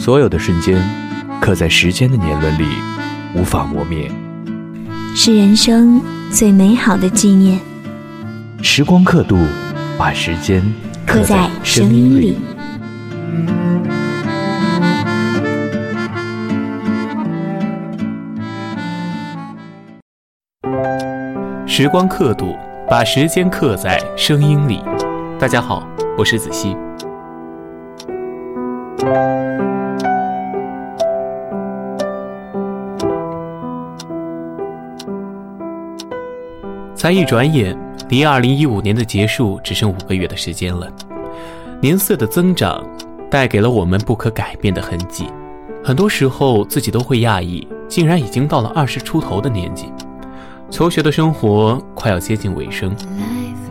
[0.00, 0.82] 所有的瞬间，
[1.42, 2.64] 刻在时间的年轮里，
[3.36, 4.10] 无法磨灭，
[5.14, 7.60] 是人生最美好的纪念。
[8.62, 9.36] 时光刻度，
[9.98, 10.62] 把时间
[11.06, 12.38] 刻在声音里。
[21.66, 22.56] 时光刻度，
[22.88, 24.82] 把时间刻在声音里。
[25.38, 26.74] 大家好，我是子熙。
[37.00, 37.74] 才一转眼，
[38.10, 40.86] 离二零一五年的结束只剩五个月的时间了。
[41.80, 42.86] 年岁的增长，
[43.30, 45.24] 带给了我们不可改变的痕迹。
[45.82, 49.86] 很多时候，自己都会讶异，竟然已经到了二十出头的年纪。
[50.70, 52.94] 求学的生活快要接近尾声，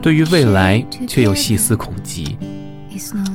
[0.00, 2.38] 对于未来却又细思恐极。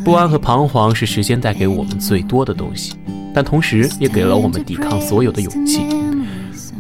[0.06, 2.95] 不安和彷徨是时间带给我们最多的东西，
[3.35, 5.81] 但同时也给了我们抵抗所有的勇气。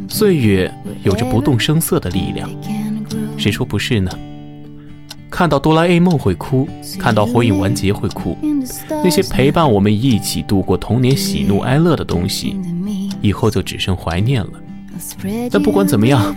[0.07, 0.73] 岁月
[1.03, 2.49] 有着不动声色的力量。
[3.37, 4.11] 谁说不是呢？
[5.29, 6.67] 看到哆啦 A 梦会哭，
[6.99, 8.37] 看到火影完结会哭，
[8.89, 12.57] 那些陪伴我们一起度过童年喜怒哀乐的东西，
[13.21, 14.51] 以后就只剩怀念了。
[15.49, 16.35] 但不管怎么样，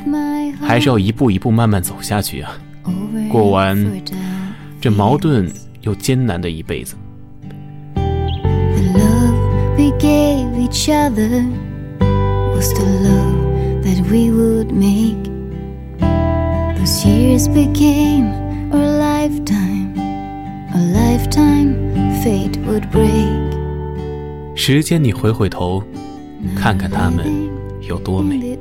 [0.61, 2.57] 还是要一步一步慢慢走下去啊，
[3.31, 3.77] 过完
[4.81, 5.51] 这矛盾
[5.83, 6.95] 又艰难的一辈子。
[17.04, 18.32] Years became
[18.72, 19.94] a lifetime,
[20.75, 21.75] a lifetime
[22.22, 23.53] fate would break.
[24.56, 25.82] 时间，你回回头，
[26.56, 27.26] 看看他们
[27.82, 28.59] 有多美。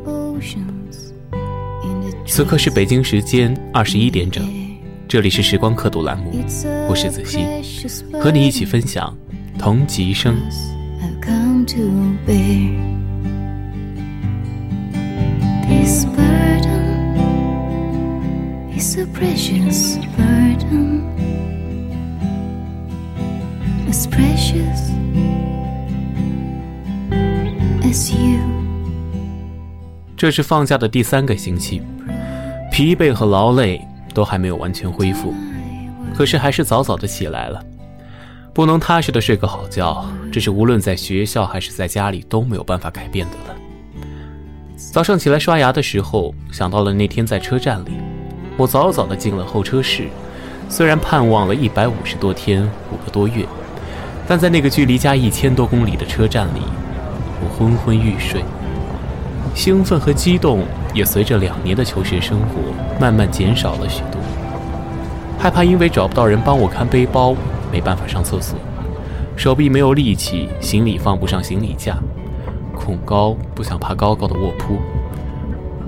[2.25, 4.43] 此刻是北京时间二十一点整，
[5.07, 6.31] 这里是时光刻度栏目，
[6.89, 7.45] 我是子熙，
[8.19, 9.15] 和你一起分享
[9.57, 10.13] 同吉
[18.83, 19.01] 声。
[19.01, 21.03] a precious burden.
[23.88, 24.91] As precious
[27.81, 28.39] as you.
[30.17, 31.81] 这是放假的第三个星期。
[32.72, 33.79] 疲惫和劳累
[34.13, 35.31] 都还没有完全恢复
[36.16, 37.63] 可是还是早早的起来了。
[38.51, 43.55] 不能踏实的睡个好觉这是无论在学校还是在家里都没有办法改变的了。
[44.75, 47.91] 早上起来刷牙的时候想到了那天在车站里
[48.56, 50.08] 我早早的进了候车室，
[50.69, 53.46] 虽然盼望了一百五十多天五个多月，
[54.28, 56.62] 但在那个距离家一千多公里的车站里，
[57.41, 58.44] 我昏昏欲睡，
[59.56, 62.62] 兴奋和激动也随着两年的求学生活
[63.00, 64.22] 慢慢减少了许多。
[65.40, 67.35] 害怕因为找不到人帮我看背包，
[67.72, 68.56] 没办法上厕所，
[69.35, 71.97] 手臂没有力气，行李放不上行李架，
[72.75, 74.78] 恐高不想爬高高的卧铺，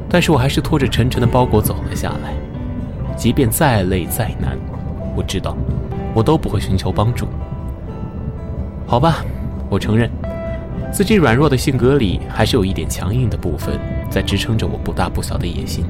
[0.09, 2.33] 但是我还是拖着沉沉的包裹走了下来。
[3.15, 4.57] 即便再累再难，
[5.15, 5.55] 我知道，
[6.13, 7.27] 我都不会寻求帮助。
[8.85, 9.25] 好吧，
[9.69, 10.09] 我承认，
[10.91, 13.79] 自己软弱的性格里还是有一点强硬的部分，
[14.09, 15.85] 在支撑着我不大不小的野心。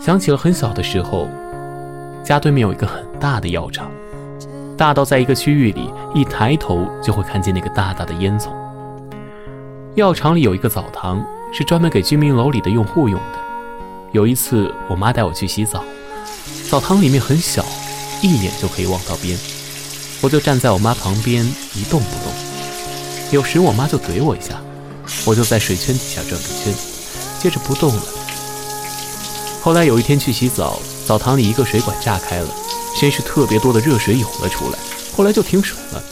[0.00, 1.28] 想起了很小的时候，
[2.24, 3.90] 家对面有一个很大的药厂，
[4.76, 8.48] 大到在一个区域里一抬头就会看见那个大大的烟囱。
[9.96, 11.22] 药厂里有一个澡堂，
[11.52, 13.38] 是专门给居民楼里的用户用的。
[14.12, 15.84] 有一次，我妈带我去洗澡，
[16.70, 17.64] 澡堂里面很小，
[18.22, 19.38] 一眼就可以望到边。
[20.22, 22.32] 我就站在我妈旁边一动不动。
[23.32, 24.60] 有时我妈就怼我一下，
[25.26, 26.74] 我就在水圈底下转个圈，
[27.38, 28.02] 接着不动了。
[29.62, 32.48] 后来有一天去洗澡，澡堂里一个水管炸开了，
[32.94, 34.78] 先是特别多的热水涌了出来，
[35.14, 36.02] 后来就停水了，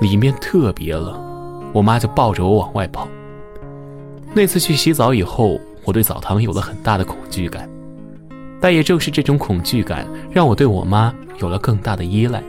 [0.00, 1.26] 里面特别冷。
[1.72, 3.08] 我妈就抱着我往外跑。
[4.32, 7.68] 那次去洗澡以后，我对澡堂有了很大的恐惧感，
[8.60, 12.42] 但也正是这种恐惧感，让我对我妈有了更大的依赖。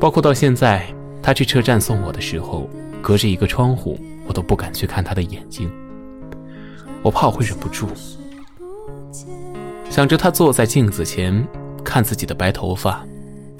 [0.00, 0.84] 包括到现在，
[1.22, 2.68] 她去车站送我的时候，
[3.00, 5.70] 隔着一个窗户，我都不敢去看她的眼睛，
[7.02, 7.86] 我怕我会忍不住。
[9.90, 11.46] 想着他坐在镜子前，
[11.84, 13.04] 看自己的白头发，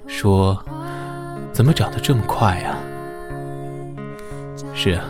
[0.06, 0.62] 说
[1.53, 2.79] ：“怎么长得这么快啊？”
[4.75, 5.05] 是啊，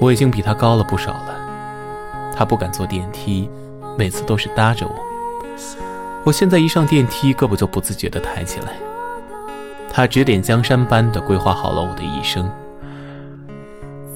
[0.00, 1.36] 我已经比他高了不少了。
[2.36, 3.50] 他不敢坐电梯，
[3.98, 4.94] 每次都是搭着我。
[6.24, 8.68] 我现在一上电梯，胳膊就不自觉地抬起来。
[9.92, 12.48] 他指点江山般的规划好了我的一生，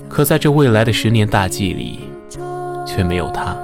[0.09, 2.09] 可在这未来的十年大计里，
[2.87, 3.57] 却没有他。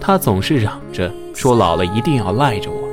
[0.00, 2.88] 他总是嚷着说老了一定要赖着我，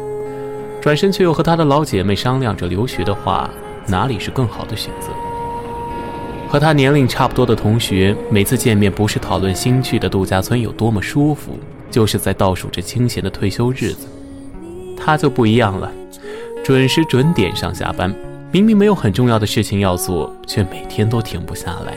[0.82, 3.50] 转身却又和他的老姐妹商量着留学的话，
[3.88, 5.10] 哪里是更好的选择？
[6.50, 11.58] 和他年龄差不多的同学，每次见面不是讨论新去的度假村有多么舒服，
[11.90, 14.08] 就是在倒数着清闲的退休日子。
[14.96, 15.92] 他就不一样了，
[16.64, 18.14] 准时准点上下班，
[18.52, 21.94] 明明没有很重要的事情要做，却每天都停不下来，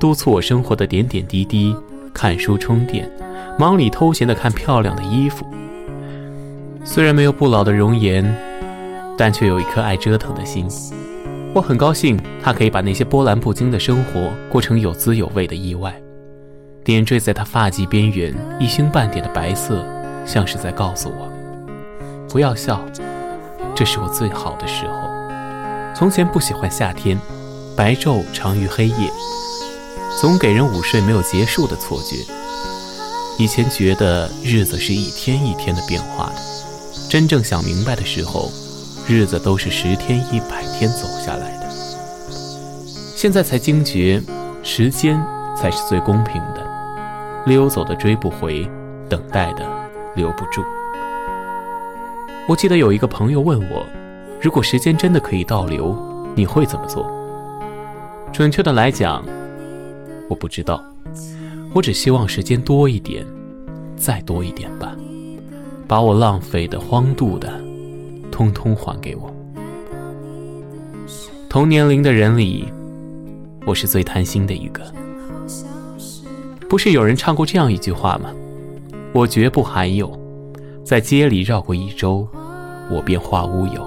[0.00, 1.74] 督促我生活的点点滴滴，
[2.12, 3.10] 看书充电，
[3.58, 5.46] 忙里偷闲的看漂亮的衣服。
[6.84, 8.24] 虽然没有不老的容颜，
[9.16, 10.66] 但却有一颗爱折腾的心。
[11.54, 15.94] 我很高兴，他可以把那些波澜不惊的生活过成有滋有味的意外。
[16.82, 19.84] 点缀在他发髻边缘一星半点的白色，
[20.26, 21.30] 像是在告诉我：
[22.28, 22.80] 不要笑，
[23.74, 24.94] 这是我最好的时候。
[25.94, 27.16] 从前不喜欢夏天，
[27.76, 29.10] 白昼长于黑夜，
[30.20, 32.16] 总给人午睡没有结束的错觉。
[33.38, 36.34] 以前觉得日子是一天一天的变化的，
[37.10, 38.50] 真正想明白的时候。
[39.08, 41.68] 日子都是十天一百天走下来的，
[43.16, 44.22] 现在才惊觉，
[44.62, 45.20] 时间
[45.56, 46.64] 才是最公平的，
[47.44, 48.70] 溜走的追不回，
[49.08, 49.66] 等待的
[50.14, 50.62] 留不住。
[52.46, 53.84] 我记得有一个朋友问我，
[54.40, 55.98] 如果时间真的可以倒流，
[56.36, 57.04] 你会怎么做？
[58.32, 59.24] 准确的来讲，
[60.32, 60.82] 我不知道，
[61.74, 63.22] 我只希望时间多一点，
[63.96, 64.96] 再多一点吧，
[65.86, 67.52] 把我浪费的、荒度的。
[68.30, 69.30] 通通还给我。
[71.50, 72.66] 同年龄的人里，
[73.66, 74.82] 我是最贪心的一个。
[76.66, 78.30] 不是有人唱过这样一句话吗？
[79.12, 80.18] 我绝不罕有，
[80.82, 82.26] 在街里绕过一周，
[82.90, 83.86] 我便化乌有。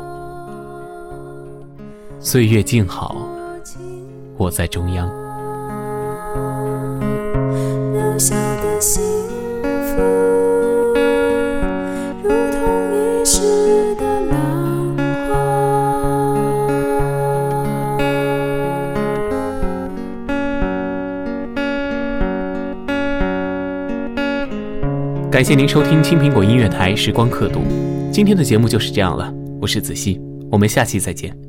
[2.19, 3.15] 岁月静好，
[4.37, 5.24] 我在中央。
[25.35, 27.59] 感谢您收听青苹果音乐台时光刻度，
[28.09, 30.17] 今天的节目就是这样了，我是子熙，
[30.49, 31.44] 我们下期再见。